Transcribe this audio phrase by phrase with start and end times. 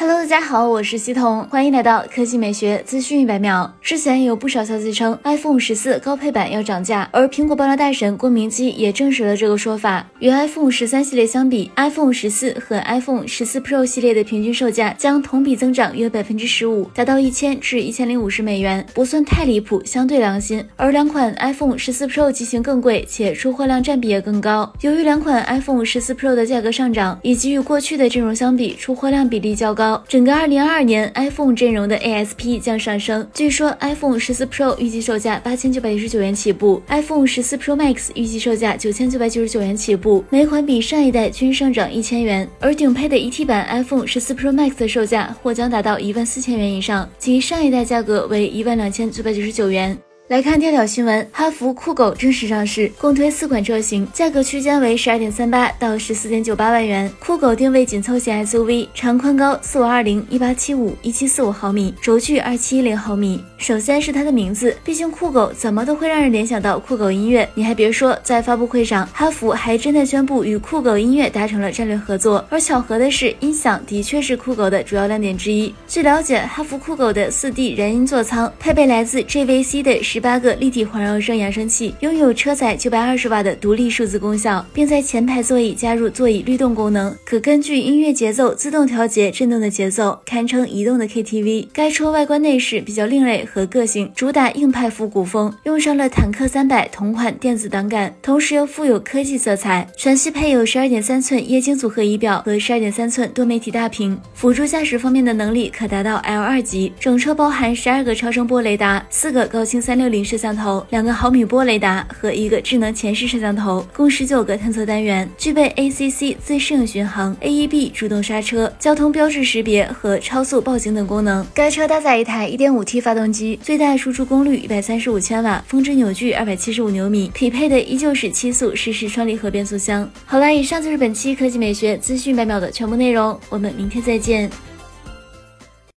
[0.00, 3.74] Hello，大家好，我是西彤，欢迎来到科技美学资讯一百秒。
[3.80, 10.06] 之前有不少消息称 iPhone 十四高配版要涨价，而苹果爆料大神郭明基也证实了这个说法。
[10.20, 20.64] 与 iPhone 十三系列相比，iPhone 十四和 iPhone 十四 Pro 系列的平均售价将同比增长约百分之十五，达到一千至一千零五十美元，不算太离谱，相对良心。
[20.76, 24.72] 而两款 iPhone 十四 Pro 机型更贵，且出货量占比也更高。
[24.80, 29.87] 由于两款 iPhone 十四 Pro 的价格上涨，以及与过去的阵容相比，出货量比例较高。
[30.08, 42.48] 整个二零二二年 iPhone 阵容的 ASP 将上升，据说 iPhone 十四 Pro 预计售价八千九百一十九元起步，iPhone 十四 Pro Max 预计售价九千九百九十九元起步，每款比上一代均上涨一千元。
[42.58, 49.96] 而顶配的一 T 版 iPhone 十四 Pro Max 的售价或将达到一万四千元以上，即上一代价格为一万两千九百九十九元。
[50.28, 57.10] 来看调调新闻，哈弗酷狗正式上市，共推四款车型，价格区间为十二点三八到十四点九八万元。
[57.18, 63.42] 酷狗定位紧凑型 SUV，长宽高四五二零一八七五一七四五毫米，轴距二七一零毫米。
[63.56, 67.48] 首先是它的名字，毕竟酷狗怎么都会让人联想到酷狗音乐。
[67.54, 72.44] 你还别说，在发布会上，哈弗还真的宣布与酷狗音乐达成了战略合作。
[72.50, 75.74] 而巧合的是，音响的确是酷狗的主要亮点之一。
[75.86, 80.17] 据了解，哈弗酷狗的四 D 燃音座舱配备来自 JVC 的十。
[80.18, 91.68] 十八个立体环绕声扬声器，拥有车载九百二十瓦的独立数字功效，并在前排座椅加入座椅律动功能，可根据音乐节奏自动调节震动的节奏，堪称移动的 KTV。
[91.72, 99.88] 该车外观内饰比较另类和个性，主打硬派复古风，用上了坦克三百同款电子档杆，同时又富有科技色彩。
[99.96, 106.92] 全系配有十二点三寸液晶组合仪表和十二点三寸多媒体大屏，辅助驾驶方面的能力可达到 L 二级。
[106.98, 110.18] 整车包含十二个超声波雷达，四个高清三六六。
[110.18, 121.46] 零摄像头，两个毫米波雷达和一个智能前视摄像头，共十九个探测单元，具备 ACC 自适应巡航、AEB 主动刹车、交通标志识别和超速报警等功能。
[121.54, 130.10] 该车搭载一台 1.5T 发动机，最大输出功率135千瓦，峰值扭矩275牛米，匹配的依旧是七速湿式双离合变速箱。
[130.26, 134.50] 好了，以上就是本期科技美学资讯百秒的全部内容，我们明天再见。